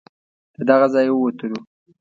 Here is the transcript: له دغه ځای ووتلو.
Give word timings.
له 0.57 0.63
دغه 0.69 0.87
ځای 0.93 1.07
ووتلو. 1.11 1.59